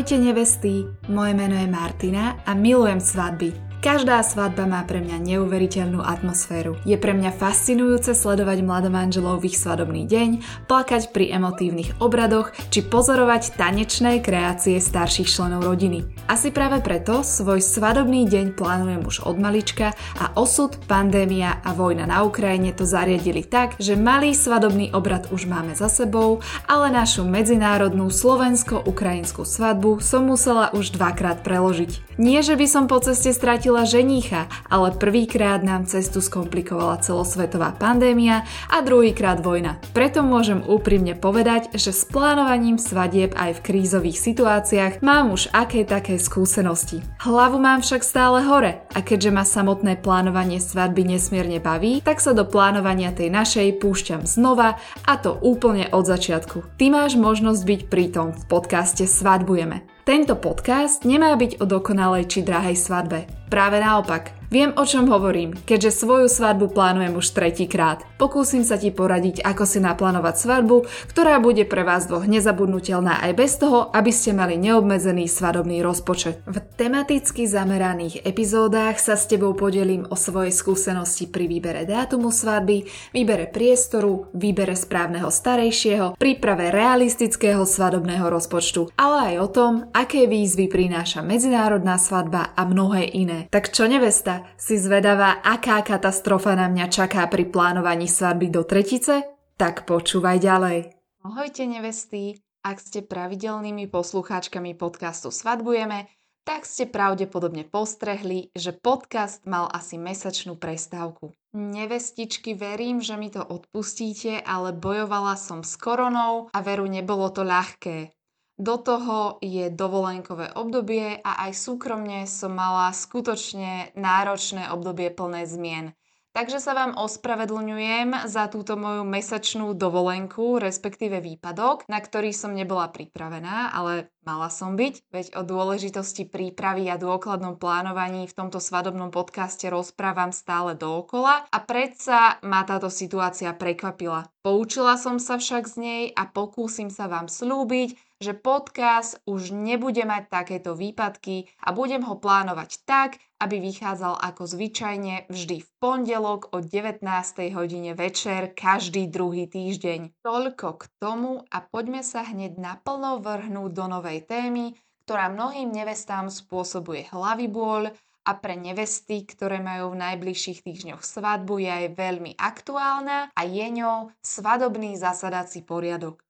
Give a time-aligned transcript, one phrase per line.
[0.00, 3.69] Ahojte nevesty, moje meno je Martina a milujem svadby.
[3.80, 6.76] Každá svadba má pre mňa neuveriteľnú atmosféru.
[6.84, 12.84] Je pre mňa fascinujúce sledovať mladomanželov v ich svadobný deň, plakať pri emotívnych obradoch či
[12.84, 16.04] pozorovať tanečné kreácie starších členov rodiny.
[16.28, 22.04] Asi práve preto svoj svadobný deň plánujem už od malička a osud, pandémia a vojna
[22.04, 27.24] na Ukrajine to zariadili tak, že malý svadobný obrad už máme za sebou, ale našu
[27.24, 32.20] medzinárodnú slovensko-ukrajinskú svadbu som musela už dvakrát preložiť.
[32.20, 37.70] Nie, že by som po ceste stratila stratila ženícha, ale prvýkrát nám cestu skomplikovala celosvetová
[37.70, 39.78] pandémia a druhýkrát vojna.
[39.94, 45.86] Preto môžem úprimne povedať, že s plánovaním svadieb aj v krízových situáciách mám už aké
[45.86, 46.98] také skúsenosti.
[47.22, 52.34] Hlavu mám však stále hore a keďže ma samotné plánovanie svadby nesmierne baví, tak sa
[52.34, 56.74] do plánovania tej našej púšťam znova a to úplne od začiatku.
[56.74, 59.99] Ty máš možnosť byť pritom v podcaste Svadbujeme.
[60.10, 63.30] Tento podcast nemá byť o dokonalej či drahej svadbe.
[63.46, 68.02] Práve naopak, Viem, o čom hovorím, keďže svoju svadbu plánujem už tretíkrát.
[68.18, 73.32] Pokúsim sa ti poradiť, ako si naplánovať svadbu, ktorá bude pre vás dvoch nezabudnutelná aj
[73.38, 76.42] bez toho, aby ste mali neobmedzený svadobný rozpočet.
[76.50, 82.90] V tematicky zameraných epizódach sa s tebou podelím o svojej skúsenosti pri výbere dátumu svadby,
[83.14, 90.66] výbere priestoru, výbere správneho starejšieho, príprave realistického svadobného rozpočtu, ale aj o tom, aké výzvy
[90.66, 93.46] prináša medzinárodná svadba a mnohé iné.
[93.54, 99.24] Tak čo nevesta, si zvedavá, aká katastrofa na mňa čaká pri plánovaní svadby do tretice?
[99.56, 100.78] Tak počúvaj ďalej.
[101.20, 106.08] Ahojte nevesty, ak ste pravidelnými poslucháčkami podcastu Svadbujeme,
[106.44, 111.36] tak ste pravdepodobne postrehli, že podcast mal asi mesačnú prestávku.
[111.52, 117.44] Nevestičky, verím, že mi to odpustíte, ale bojovala som s koronou a veru nebolo to
[117.44, 118.12] ľahké.
[118.60, 125.96] Do toho je dovolenkové obdobie a aj súkromne som mala skutočne náročné obdobie plné zmien.
[126.30, 132.86] Takže sa vám ospravedlňujem za túto moju mesačnú dovolenku, respektíve výpadok, na ktorý som nebola
[132.92, 139.10] pripravená, ale mala som byť, veď o dôležitosti prípravy a dôkladnom plánovaní v tomto svadobnom
[139.10, 144.28] podcaste rozprávam stále dookola a predsa ma táto situácia prekvapila.
[144.40, 147.92] Poučila som sa však z nej a pokúsim sa vám slúbiť,
[148.24, 154.48] že podcast už nebude mať takéto výpadky a budem ho plánovať tak, aby vychádzal ako
[154.48, 157.04] zvyčajne vždy v pondelok o 19.
[157.52, 160.24] hodine večer každý druhý týždeň.
[160.24, 164.72] Toľko k tomu a poďme sa hneď naplno vrhnúť do novej témy,
[165.04, 167.92] ktorá mnohým nevestám spôsobuje hlavy bôľ
[168.24, 173.66] a pre nevesty, ktoré majú v najbližších týždňoch svadbu, je aj veľmi aktuálna a je
[173.80, 176.20] ňou svadobný zasadací poriadok.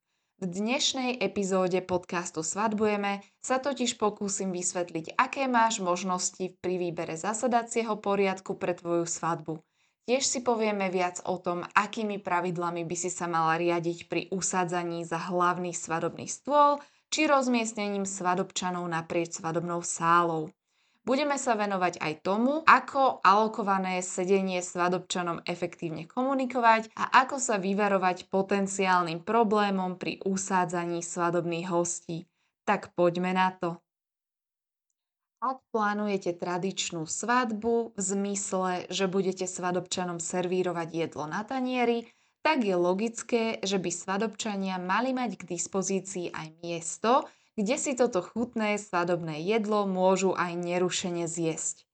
[0.40, 8.00] V dnešnej epizóde podcastu Svadbujeme sa totiž pokúsim vysvetliť, aké máš možnosti pri výbere zasadacieho
[8.00, 9.60] poriadku pre tvoju svadbu.
[10.08, 15.04] Tiež si povieme viac o tom, akými pravidlami by si sa mala riadiť pri usádzaní
[15.04, 16.80] za hlavný svadobný stôl
[17.12, 20.48] či rozmiestnením svadobčanov naprieč svadobnou sálou.
[21.00, 27.56] Budeme sa venovať aj tomu, ako alokované sedenie s svadobčanom efektívne komunikovať a ako sa
[27.56, 32.28] vyvarovať potenciálnym problémom pri usádzaní svadobných hostí.
[32.68, 33.80] Tak poďme na to.
[35.40, 42.12] Ak plánujete tradičnú svadbu v zmysle, že budete svadobčanom servírovať jedlo na tanieri,
[42.44, 47.24] tak je logické, že by svadobčania mali mať k dispozícii aj miesto,
[47.60, 51.84] kde si toto chutné svadobné jedlo môžu aj nerušene zjesť.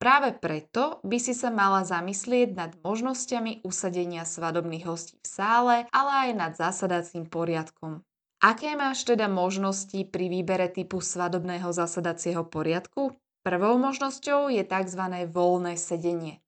[0.00, 6.10] Práve preto by si sa mala zamyslieť nad možnosťami usadenia svadobných hostí v sále, ale
[6.24, 8.00] aj nad zasadacím poriadkom.
[8.40, 13.12] Aké máš teda možnosti pri výbere typu svadobného zasadacieho poriadku?
[13.44, 15.02] Prvou možnosťou je tzv.
[15.28, 16.40] voľné sedenie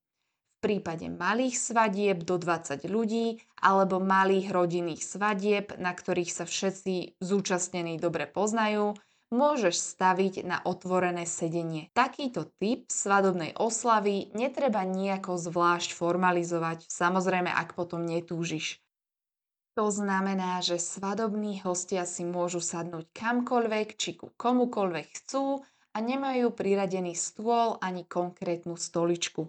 [0.63, 7.99] prípade malých svadieb do 20 ľudí alebo malých rodinných svadieb, na ktorých sa všetci zúčastnení
[7.99, 8.95] dobre poznajú,
[9.33, 11.91] môžeš staviť na otvorené sedenie.
[11.97, 18.79] Takýto typ svadobnej oslavy netreba nejako zvlášť formalizovať, samozrejme ak potom netúžiš.
[19.73, 26.53] To znamená, že svadobní hostia si môžu sadnúť kamkoľvek či ku komukoľvek chcú a nemajú
[26.53, 29.49] priradený stôl ani konkrétnu stoličku.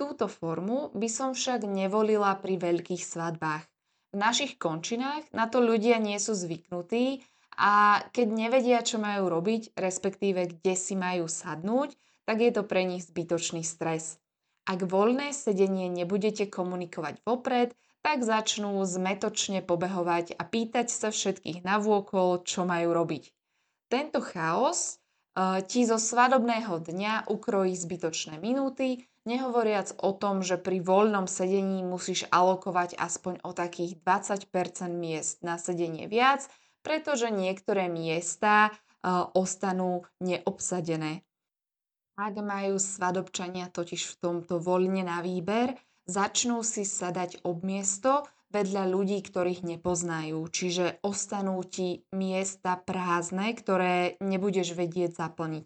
[0.00, 3.68] Túto formu by som však nevolila pri veľkých svadbách.
[4.10, 7.20] V našich končinách na to ľudia nie sú zvyknutí
[7.60, 12.88] a keď nevedia, čo majú robiť, respektíve kde si majú sadnúť, tak je to pre
[12.88, 14.16] nich zbytočný stres.
[14.64, 22.48] Ak voľné sedenie nebudete komunikovať vopred, tak začnú zmetočne pobehovať a pýtať sa všetkých navôkol,
[22.48, 23.28] čo majú robiť.
[23.92, 24.99] Tento chaos
[25.64, 32.26] ti zo svadobného dňa ukrojí zbytočné minúty, nehovoriac o tom, že pri voľnom sedení musíš
[32.28, 34.50] alokovať aspoň o takých 20%
[34.96, 36.48] miest na sedenie viac,
[36.80, 41.24] pretože niektoré miesta uh, ostanú neobsadené.
[42.20, 45.72] Ak majú svadobčania totiž v tomto voľne na výber,
[46.04, 50.42] začnú si sadať ob miesto vedľa ľudí, ktorých nepoznajú.
[50.50, 55.64] Čiže ostanú ti miesta prázdne, ktoré nebudeš vedieť zaplniť.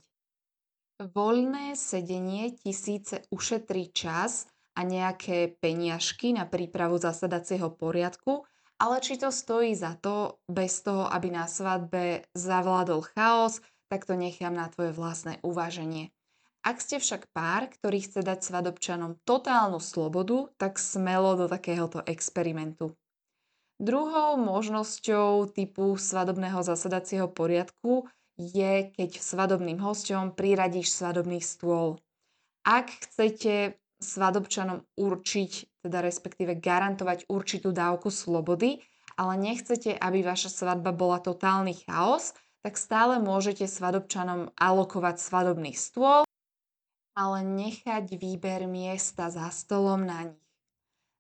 [1.03, 4.47] Voľné sedenie ti síce ušetrí čas
[4.79, 8.47] a nejaké peniažky na prípravu zasadacieho poriadku,
[8.79, 13.59] ale či to stojí za to, bez toho, aby na svadbe zavládol chaos,
[13.91, 16.11] tak to nechám na tvoje vlastné uváženie.
[16.65, 22.97] Ak ste však pár, ktorý chce dať svadobčanom totálnu slobodu, tak smelo do takéhoto experimentu.
[23.77, 28.09] Druhou možnosťou typu svadobného zasadacieho poriadku
[28.41, 32.01] je, keď svadobným hosťom priradíš svadobný stôl.
[32.65, 38.81] Ak chcete svadobčanom určiť, teda respektíve garantovať určitú dávku slobody,
[39.21, 42.33] ale nechcete, aby vaša svadba bola totálny chaos,
[42.65, 46.25] tak stále môžete svadobčanom alokovať svadobný stôl
[47.15, 50.45] ale nechať výber miesta za stolom na nich.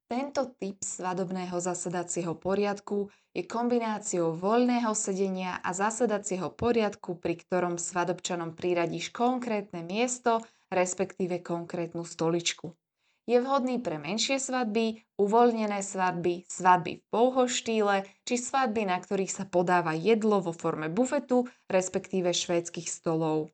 [0.05, 8.53] Tento typ svadobného zasadacieho poriadku je kombináciou voľného sedenia a zasadacieho poriadku, pri ktorom svadobčanom
[8.53, 12.77] priradíš konkrétne miesto, respektíve konkrétnu stoličku.
[13.25, 19.49] Je vhodný pre menšie svadby, uvoľnené svadby, svadby v štýle či svadby, na ktorých sa
[19.49, 23.54] podáva jedlo vo forme bufetu, respektíve švédskych stolov.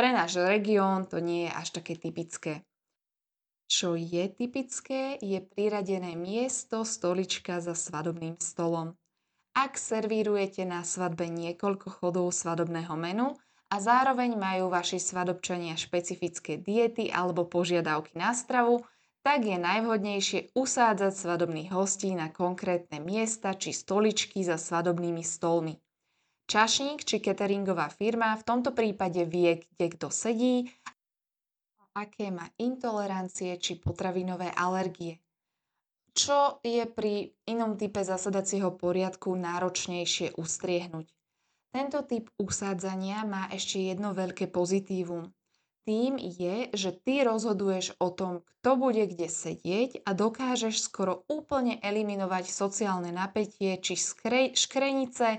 [0.00, 2.64] Pre náš región to nie je až také typické.
[3.68, 8.96] Čo je typické, je priradené miesto stolička za svadobným stolom.
[9.52, 13.36] Ak servírujete na svadbe niekoľko chodov svadobného menu
[13.68, 18.80] a zároveň majú vaši svadobčania špecifické diety alebo požiadavky na stravu,
[19.20, 25.76] tak je najvhodnejšie usádzať svadobných hostí na konkrétne miesta či stoličky za svadobnými stolmi.
[26.50, 30.66] Čašník či cateringová firma v tomto prípade vie, kde kto sedí,
[31.94, 35.22] aké má intolerancie či potravinové alergie.
[36.10, 41.06] Čo je pri inom type zasadacieho poriadku náročnejšie ustriehnúť?
[41.70, 45.30] Tento typ usádzania má ešte jedno veľké pozitívum.
[45.86, 51.78] Tým je, že ty rozhoduješ o tom, kto bude kde sedieť a dokážeš skoro úplne
[51.78, 53.94] eliminovať sociálne napätie či
[54.50, 55.38] škrenice,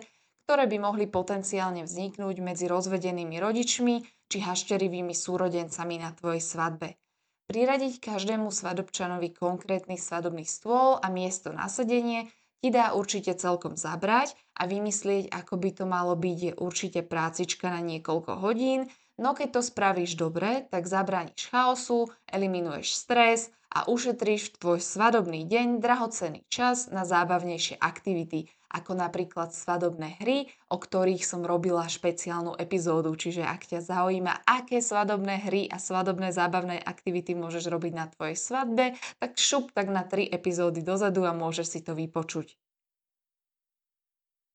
[0.51, 6.99] ktoré by mohli potenciálne vzniknúť medzi rozvedenými rodičmi či hašterivými súrodencami na tvojej svadbe.
[7.47, 12.27] Priradiť každému svadobčanovi konkrétny svadobný stôl a miesto na sedenie
[12.59, 17.71] ti dá určite celkom zabrať a vymyslieť, ako by to malo byť, je určite prácička
[17.71, 24.59] na niekoľko hodín, no keď to spravíš dobre, tak zabrániš chaosu, eliminuješ stres a ušetríš
[24.59, 31.43] tvoj svadobný deň drahocenný čas na zábavnejšie aktivity, ako napríklad svadobné hry, o ktorých som
[31.43, 33.11] robila špeciálnu epizódu.
[33.15, 38.39] Čiže ak ťa zaujíma, aké svadobné hry a svadobné zábavné aktivity môžeš robiť na tvojej
[38.39, 42.55] svadbe, tak šup tak na 3 epizódy dozadu a môžeš si to vypočuť.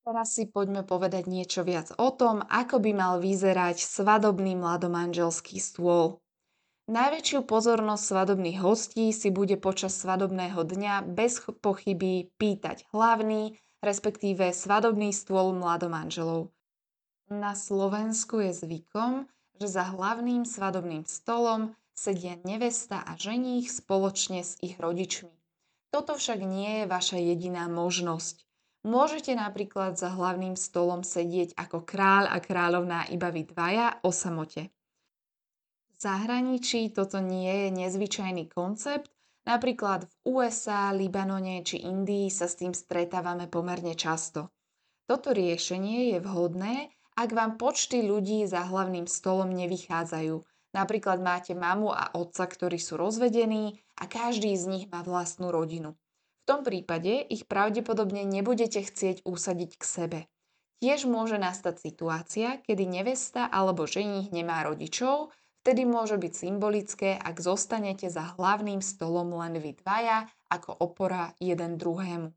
[0.07, 6.23] Teraz si poďme povedať niečo viac o tom, ako by mal vyzerať svadobný mladomanželský stôl.
[6.87, 15.11] Najväčšiu pozornosť svadobných hostí si bude počas svadobného dňa bez pochyby pýtať hlavný, respektíve svadobný
[15.11, 16.55] stôl mladomanželov.
[17.27, 19.27] Na Slovensku je zvykom,
[19.59, 25.35] že za hlavným svadobným stolom sedia nevesta a ženích spoločne s ich rodičmi.
[25.91, 28.46] Toto však nie je vaša jediná možnosť.
[28.87, 34.71] Môžete napríklad za hlavným stolom sedieť ako kráľ a kráľovná iba vy dvaja o samote.
[35.91, 39.11] V zahraničí toto nie je nezvyčajný koncept
[39.47, 44.51] Napríklad v USA, Libanone či Indii sa s tým stretávame pomerne často.
[45.07, 50.43] Toto riešenie je vhodné, ak vám počty ľudí za hlavným stolom nevychádzajú.
[50.75, 55.95] Napríklad máte mamu a otca, ktorí sú rozvedení a každý z nich má vlastnú rodinu.
[56.47, 60.21] Tom prípade ich pravdepodobne nebudete chcieť usadiť k sebe.
[60.79, 65.35] Tiež môže nastať situácia, kedy nevesta alebo ženích nemá rodičov,
[65.67, 71.75] Vtedy môže byť symbolické, ak zostanete za hlavným stolom len vy dvaja ako opora jeden
[71.75, 72.31] druhému.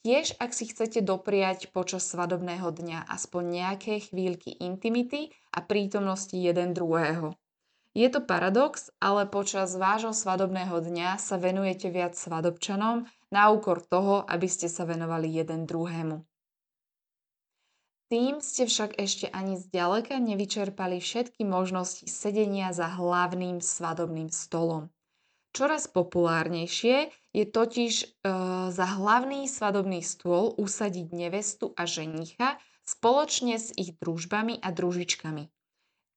[0.00, 6.72] Tiež, ak si chcete dopriať počas svadobného dňa aspoň nejaké chvíľky intimity a prítomnosti jeden
[6.72, 7.36] druhého.
[7.92, 14.24] Je to paradox, ale počas vášho svadobného dňa sa venujete viac svadobčanom na úkor toho,
[14.24, 16.24] aby ste sa venovali jeden druhému.
[18.08, 24.88] Tým ste však ešte ani zďaleka nevyčerpali všetky možnosti sedenia za hlavným svadobným stolom.
[25.52, 28.06] Čoraz populárnejšie je totiž e,
[28.72, 32.56] za hlavný svadobný stôl usadiť nevestu a ženicha
[32.88, 35.52] spoločne s ich družbami a družičkami.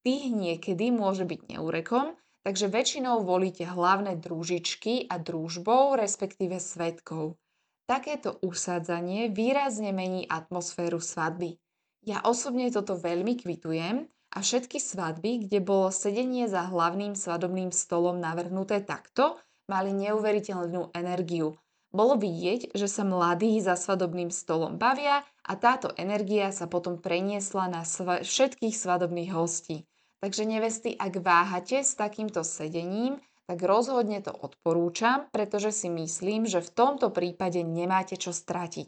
[0.08, 7.38] Tých niekedy môže byť neurekom, takže väčšinou volíte hlavné družičky a družbou, respektíve svetkov.
[7.86, 11.60] Takéto usádzanie výrazne mení atmosféru svadby.
[12.02, 18.18] Ja osobne toto veľmi kvitujem a všetky svadby, kde bolo sedenie za hlavným svadobným stolom
[18.18, 19.38] navrhnuté takto,
[19.70, 21.60] mali neuveriteľnú energiu.
[21.92, 27.68] Bolo vidieť, že sa mladí za svadobným stolom bavia a táto energia sa potom preniesla
[27.68, 29.84] na sva- všetkých svadobných hostí.
[30.22, 33.18] Takže nevesty, ak váhate s takýmto sedením,
[33.50, 38.88] tak rozhodne to odporúčam, pretože si myslím, že v tomto prípade nemáte čo stratiť.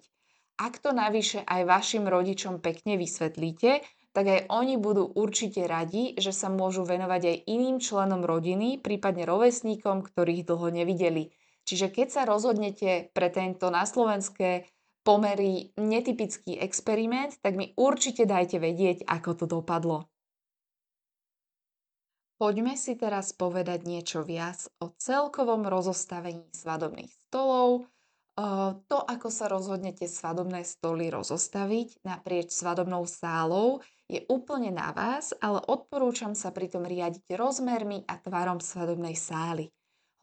[0.61, 3.81] Ak to navyše aj vašim rodičom pekne vysvetlíte,
[4.13, 9.25] tak aj oni budú určite radi, že sa môžu venovať aj iným členom rodiny, prípadne
[9.25, 11.33] rovesníkom, ktorých dlho nevideli.
[11.65, 14.69] Čiže keď sa rozhodnete pre tento na slovenské
[15.01, 20.12] pomery netypický experiment, tak mi určite dajte vedieť, ako to dopadlo.
[22.41, 27.87] Poďme si teraz povedať niečo viac o celkovom rozostavení svadobných stolov,
[28.89, 35.61] to, ako sa rozhodnete svadobné stoly rozostaviť naprieč svadobnou sálou, je úplne na vás, ale
[35.69, 39.69] odporúčam sa pritom riadiť rozmermi a tvarom svadobnej sály.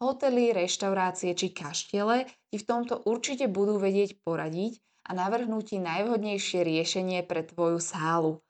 [0.03, 4.75] Hotely, reštaurácie či kaštiele ti v tomto určite budú vedieť poradiť
[5.07, 8.43] a navrhnúť ti najvhodnejšie riešenie pre tvoju sálu.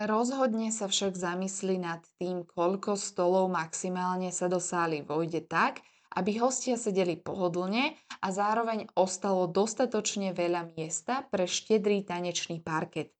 [0.00, 5.84] Rozhodne sa však zamysli nad tým, koľko stolov maximálne sa do sály vojde tak,
[6.16, 13.12] aby hostia sedeli pohodlne a zároveň ostalo dostatočne veľa miesta pre štedrý tanečný parket.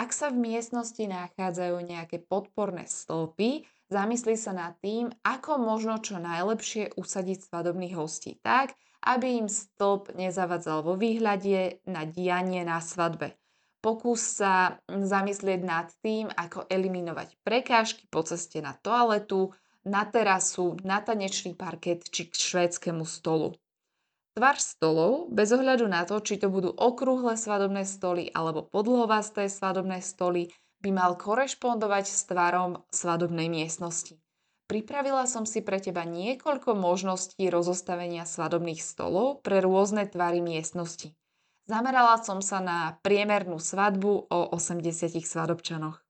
[0.00, 6.16] Ak sa v miestnosti nachádzajú nejaké podporné stĺpy, zamysli sa nad tým, ako možno čo
[6.16, 8.72] najlepšie usadiť svadobných hostí tak,
[9.04, 13.36] aby im stĺp nezavadzal vo výhľade na dianie na svadbe.
[13.82, 19.50] Pokús sa zamyslieť nad tým, ako eliminovať prekážky po ceste na toaletu,
[19.82, 23.58] na terasu, na tanečný parket či k švédskému stolu.
[24.38, 29.98] Tvar stolov, bez ohľadu na to, či to budú okrúhle svadobné stoly alebo podlhovasté svadobné
[30.00, 30.48] stoly,
[30.80, 34.16] by mal korešpondovať s tvarom svadobnej miestnosti.
[34.70, 41.12] Pripravila som si pre teba niekoľko možností rozostavenia svadobných stolov pre rôzne tvary miestnosti.
[41.62, 46.02] Zamerala som sa na priemernú svadbu o 80 svadobčanoch.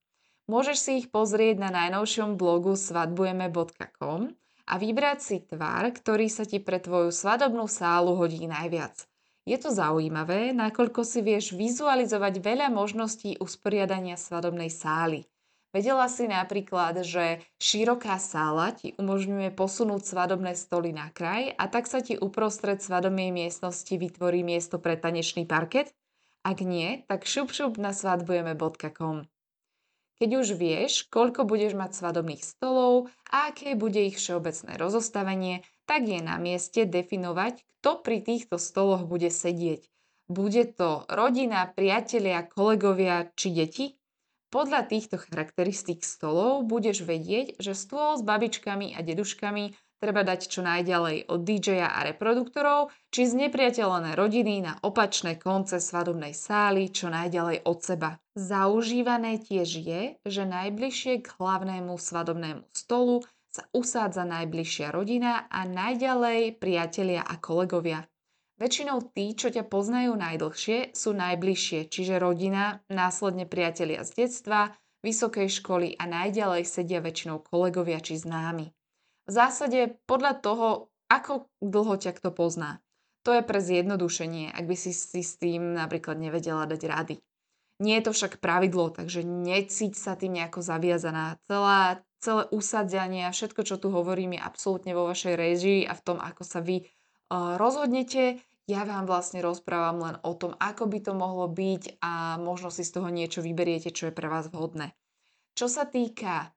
[0.49, 4.33] Môžeš si ich pozrieť na najnovšom blogu svadbujeme.com
[4.67, 9.07] a vybrať si tvar, ktorý sa ti pre tvoju svadobnú sálu hodí najviac.
[9.43, 15.27] Je to zaujímavé, nakoľko si vieš vizualizovať veľa možností usporiadania svadobnej sály.
[15.73, 21.89] Vedela si napríklad, že široká sála ti umožňuje posunúť svadobné stoly na kraj a tak
[21.89, 25.97] sa ti uprostred svadobnej miestnosti vytvorí miesto pre tanečný parket?
[26.45, 29.25] Ak nie, tak šup šup na svadbujeme.com.
[30.21, 36.05] Keď už vieš, koľko budeš mať svadobných stolov a aké bude ich všeobecné rozostavenie, tak
[36.05, 39.89] je na mieste definovať, kto pri týchto stoloch bude sedieť.
[40.29, 44.02] Bude to rodina, priatelia, kolegovia či deti?
[44.53, 50.61] Podľa týchto charakteristík stolov budeš vedieť, že stôl s babičkami a deduškami treba dať čo
[50.61, 57.65] najďalej od DJ-a a reproduktorov, či znepriateľené rodiny na opačné konce svadobnej sály čo najďalej
[57.65, 58.21] od seba.
[58.37, 66.61] Zaužívané tiež je, že najbližšie k hlavnému svadobnému stolu sa usádza najbližšia rodina a najďalej
[66.61, 68.05] priatelia a kolegovia.
[68.63, 74.71] Väčšinou tí, čo ťa poznajú najdlhšie, sú najbližšie, čiže rodina, následne priatelia z detstva,
[75.03, 78.71] vysokej školy a najďalej sedia väčšinou kolegovia či známi.
[79.27, 82.79] V zásade podľa toho, ako dlho ťa kto pozná.
[83.27, 87.17] To je pre zjednodušenie, ak by si si s tým napríklad nevedela dať rady.
[87.83, 91.35] Nie je to však pravidlo, takže necíť sa tým nejako zaviazaná.
[91.51, 96.05] Celá, celé usadzanie a všetko, čo tu hovorím, je absolútne vo vašej režii a v
[96.07, 98.39] tom, ako sa vy uh, rozhodnete.
[98.71, 102.87] Ja vám vlastne rozprávam len o tom, ako by to mohlo byť a možno si
[102.87, 104.95] z toho niečo vyberiete, čo je pre vás vhodné.
[105.59, 106.55] Čo sa týka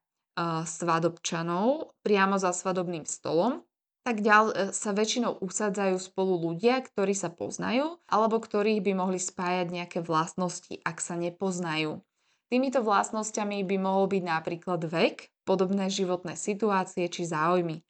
[0.68, 3.64] svadobčanov priamo za svadobným stolom,
[4.06, 9.18] tak ďal e, sa väčšinou usádzajú spolu ľudia, ktorí sa poznajú alebo ktorých by mohli
[9.18, 12.06] spájať nejaké vlastnosti, ak sa nepoznajú.
[12.52, 17.82] Týmito vlastnosťami by mohol byť napríklad vek, podobné životné situácie či záujmy.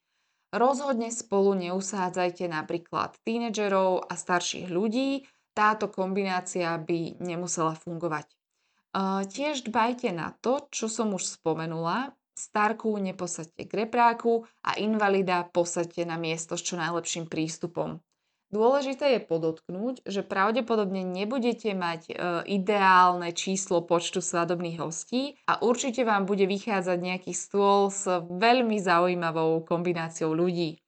[0.54, 5.26] Rozhodne spolu neusádzajte napríklad tínedžerov a starších ľudí,
[5.56, 8.28] táto kombinácia by nemusela fungovať.
[9.26, 16.04] tiež dbajte na to, čo som už spomenula, starku neposaďte k repráku a invalida posaďte
[16.04, 17.96] na miesto s čo najlepším prístupom.
[18.54, 22.12] Dôležité je podotknúť, že pravdepodobne nebudete mať e,
[22.46, 29.66] ideálne číslo počtu svadobných hostí a určite vám bude vychádzať nejaký stôl s veľmi zaujímavou
[29.66, 30.78] kombináciou ľudí.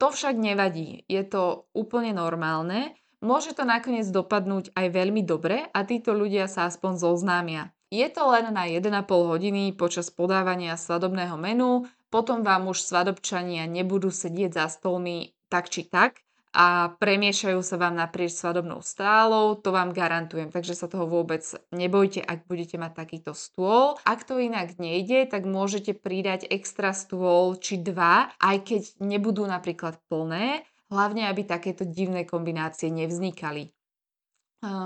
[0.00, 5.78] To však nevadí, je to úplne normálne, môže to nakoniec dopadnúť aj veľmi dobre a
[5.84, 7.76] títo ľudia sa aspoň zoznámia.
[7.92, 14.08] Je to len na 1,5 hodiny počas podávania svadobného menu, potom vám už svadobčania nebudú
[14.08, 19.96] sedieť za stolmi tak či tak, a premiešajú sa vám naprieč svadobnou stálou, to vám
[19.96, 21.40] garantujem, takže sa toho vôbec
[21.72, 23.96] nebojte, ak budete mať takýto stôl.
[24.04, 29.96] Ak to inak nejde, tak môžete pridať extra stôl či dva, aj keď nebudú napríklad
[30.12, 33.72] plné, hlavne aby takéto divné kombinácie nevznikali.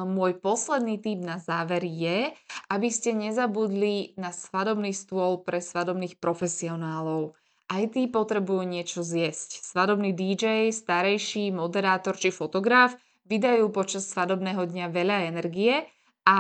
[0.07, 2.33] Môj posledný tip na záver je,
[2.73, 7.37] aby ste nezabudli na svadobný stôl pre svadobných profesionálov.
[7.67, 9.59] Aj tí potrebujú niečo zjesť.
[9.59, 12.95] Svadobný DJ, starejší, moderátor či fotograf
[13.27, 15.83] vydajú počas svadobného dňa veľa energie
[16.27, 16.39] a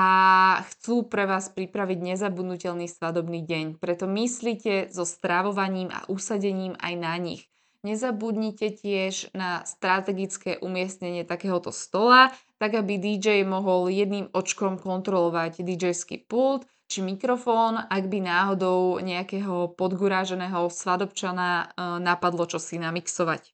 [0.70, 3.82] chcú pre vás pripraviť nezabudnutelný svadobný deň.
[3.82, 7.50] Preto myslíte so stravovaním a usadením aj na nich.
[7.82, 16.26] Nezabudnite tiež na strategické umiestnenie takéhoto stola, tak aby DJ mohol jedným očkom kontrolovať DJský
[16.26, 21.64] pult či mikrofón, ak by náhodou nejakého podguráženého svadobčana e,
[21.98, 23.50] napadlo čo si namixovať.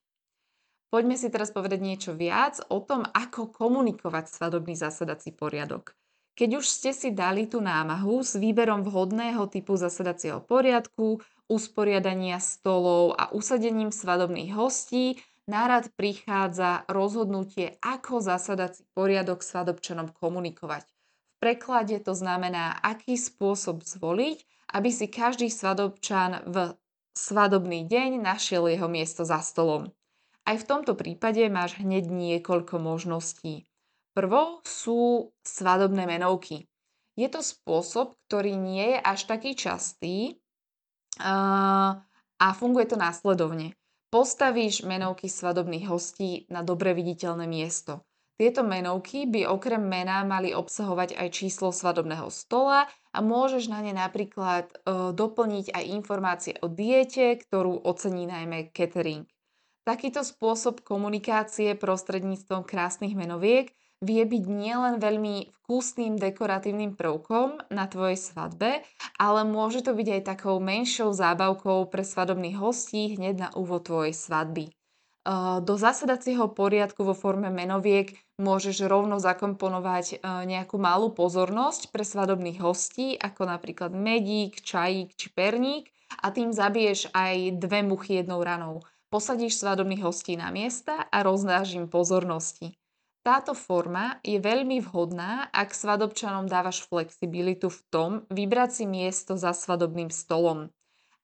[0.93, 5.97] Poďme si teraz povedať niečo viac o tom, ako komunikovať svadobný zasadací poriadok.
[6.37, 13.17] Keď už ste si dali tú námahu s výberom vhodného typu zasadacieho poriadku, usporiadania stolov
[13.17, 20.85] a usadením svadobných hostí, nárad prichádza rozhodnutie, ako zasadací poriadok svadobčanom komunikovať
[21.43, 24.47] preklade to znamená, aký spôsob zvoliť,
[24.79, 26.79] aby si každý svadobčan v
[27.19, 29.91] svadobný deň našiel jeho miesto za stolom.
[30.47, 33.67] Aj v tomto prípade máš hneď niekoľko možností.
[34.15, 36.71] Prvou sú svadobné menovky.
[37.19, 40.41] Je to spôsob, ktorý nie je až taký častý
[41.21, 43.77] a funguje to následovne.
[44.09, 48.05] Postavíš menovky svadobných hostí na dobre viditeľné miesto.
[48.43, 53.95] Tieto menovky by okrem mena mali obsahovať aj číslo svadobného stola a môžeš na ne
[53.95, 59.31] napríklad e, doplniť aj informácie o diete, ktorú ocení najmä catering.
[59.87, 63.71] Takýto spôsob komunikácie prostredníctvom krásnych menoviek
[64.03, 68.83] vie byť nielen veľmi vkusným dekoratívnym prvkom na tvojej svadbe,
[69.23, 74.11] ale môže to byť aj takou menšou zábavkou pre svadobných hostí hneď na úvod tvojej
[74.11, 74.75] svadby.
[75.63, 83.15] Do zasadacieho poriadku vo forme menoviek môžeš rovno zakomponovať nejakú malú pozornosť pre svadobných hostí,
[83.15, 88.83] ako napríklad medík, čajík či perník a tým zabiješ aj dve muchy jednou ranou.
[89.15, 92.75] Posadíš svadobných hostí na miesta a rozdáš im pozornosti.
[93.23, 99.55] Táto forma je veľmi vhodná, ak svadobčanom dávaš flexibilitu v tom vybrať si miesto za
[99.55, 100.75] svadobným stolom.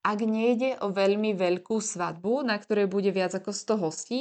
[0.08, 4.20] Ak nejde o veľmi veľkú svadbu, na ktorej bude viac ako 100 hostí,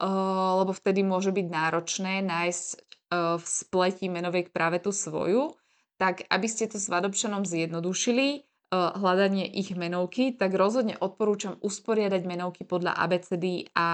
[0.00, 5.52] uh, lebo vtedy môže byť náročné nájsť uh, v spletí menoviek práve tú svoju,
[6.00, 12.64] tak aby ste to svadobčanom zjednodušili, uh, hľadanie ich menovky, tak rozhodne odporúčam usporiadať menovky
[12.64, 13.86] podľa ABCD a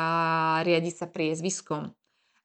[0.62, 1.90] riadiť sa priezviskom.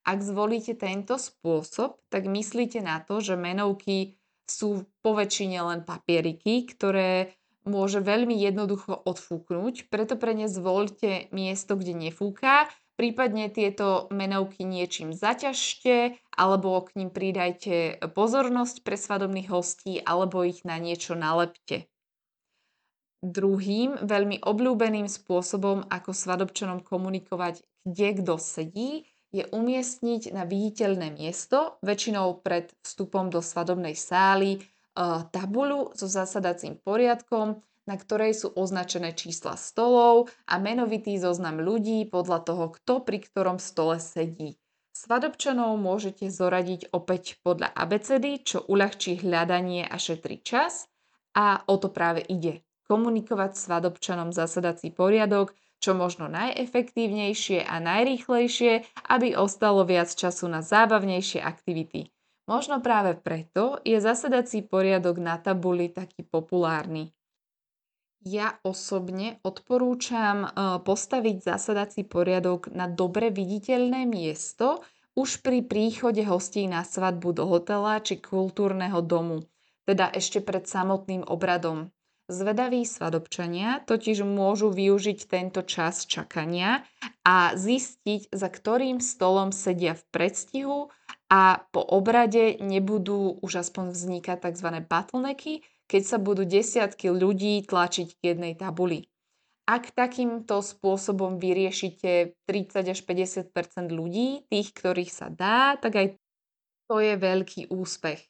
[0.10, 4.17] Ak zvolíte tento spôsob, tak myslíte na to, že menovky
[4.49, 11.75] sú po väčšine len papieriky, ktoré môže veľmi jednoducho odfúknuť, preto pre ne zvolte miesto,
[11.75, 20.01] kde nefúka, prípadne tieto menovky niečím zaťažte, alebo k ním pridajte pozornosť pre svadobných hostí,
[20.01, 21.86] alebo ich na niečo nalepte.
[23.21, 28.91] Druhým veľmi obľúbeným spôsobom, ako svadobčanom komunikovať, kde kto sedí,
[29.34, 34.63] je umiestniť na viditeľné miesto, väčšinou pred vstupom do svadobnej sály,
[35.29, 42.43] tabuľu so zasadacím poriadkom, na ktorej sú označené čísla stolov a menovitý zoznam ľudí podľa
[42.43, 44.57] toho, kto pri ktorom stole sedí.
[44.97, 50.89] Svadobčanov môžete zoradiť opäť podľa abecedy, čo uľahčí hľadanie a šetrí čas
[51.38, 52.65] a o to práve ide.
[52.89, 61.45] Komunikovať svadobčanom zasadací poriadok, čo možno najefektívnejšie a najrýchlejšie, aby ostalo viac času na zábavnejšie
[61.45, 62.10] aktivity.
[62.47, 67.12] Možno práve preto je zasadací poriadok na tabuli taký populárny.
[68.23, 70.49] Ja osobne odporúčam e,
[70.81, 74.81] postaviť zasadací poriadok na dobre viditeľné miesto
[75.13, 79.43] už pri príchode hostí na svadbu do hotela či kultúrneho domu.
[79.88, 81.88] teda ešte pred samotným obradom.
[82.27, 86.83] Zvedaví svadobčania totiž môžu využiť tento čas čakania
[87.23, 90.91] a zistiť, za ktorým stolom sedia v predstihu
[91.27, 94.69] a po obrade nebudú už aspoň vznikať tzv.
[94.87, 99.07] bottlenecky, keď sa budú desiatky ľudí tlačiť k jednej tabuli.
[99.67, 106.07] Ak takýmto spôsobom vyriešite 30 až 50% ľudí, tých, ktorých sa dá, tak aj
[106.87, 108.23] to je veľký úspech.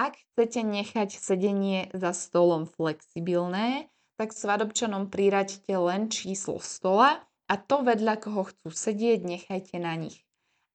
[0.00, 7.84] Ak chcete nechať sedenie za stolom flexibilné, tak svadobčanom priraďte len číslo stola a to
[7.84, 10.23] vedľa koho chcú sedieť nechajte na nich.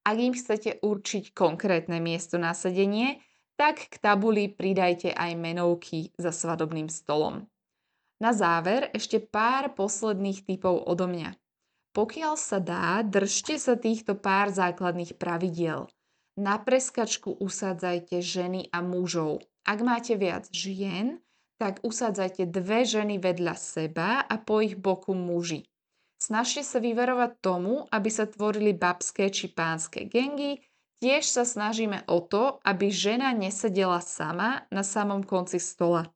[0.10, 3.22] Ak im chcete určiť konkrétne miesto na sedenie,
[3.54, 7.46] tak k tabuli pridajte aj menovky za svadobným stolom.
[8.18, 11.38] Na záver ešte pár posledných typov odo mňa.
[11.94, 15.86] Pokiaľ sa dá, držte sa týchto pár základných pravidiel–
[16.40, 19.44] na preskačku usádzajte ženy a mužov.
[19.68, 21.20] Ak máte viac žien,
[21.60, 25.68] tak usádzajte dve ženy vedľa seba a po ich boku muži.
[26.20, 30.60] Snažte sa vyvarovať tomu, aby sa tvorili babské či pánske gengy,
[31.00, 36.12] tiež sa snažíme o to, aby žena nesedela sama na samom konci stola.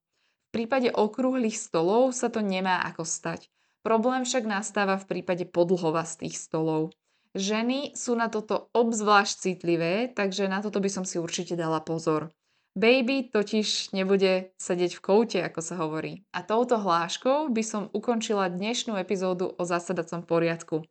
[0.51, 3.47] V prípade okrúhlych stolov sa to nemá ako stať.
[3.79, 6.91] Problém však nastáva v prípade podlhovastých stolov.
[7.33, 12.29] Ženy sú na toto obzvlášť citlivé, takže na toto by som si určite dala pozor.
[12.73, 16.25] Baby totiž nebude sedieť v koute, ako sa hovorí.
[16.33, 20.81] A touto hláškou by som ukončila dnešnú epizódu o zasadacom poriadku.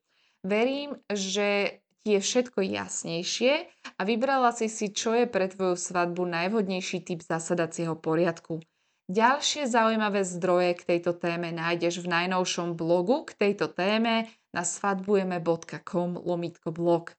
[0.46, 3.52] Verím, že ti je všetko jasnejšie
[3.98, 8.62] a vybrala si si, čo je pre tvoju svadbu najvhodnejší typ zasadacieho poriadku.
[9.10, 16.22] Ďalšie zaujímavé zdroje k tejto téme nájdeš v najnovšom blogu k tejto téme na svadbujeme.com
[16.22, 17.10] lomitko blog.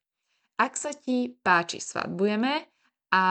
[0.56, 2.71] Ak sa ti páči Svadbujeme
[3.12, 3.23] a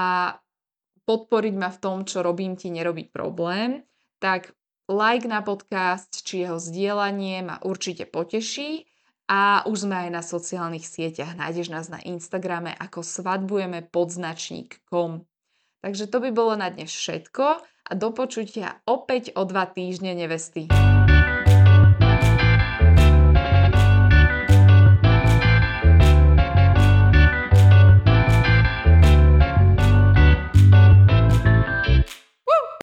[1.05, 3.83] podporiť ma v tom, čo robím, ti nerobí problém,
[4.23, 4.55] tak
[4.87, 8.87] like na podcast či jeho zdieľanie ma určite poteší
[9.31, 11.39] a už sme aj na sociálnych sieťach.
[11.39, 15.25] Nájdeš nás na Instagrame ako svadbujeme podznačník.com.
[15.83, 20.71] Takže to by bolo na dnes všetko a do počutia opäť o dva týždne nevesty.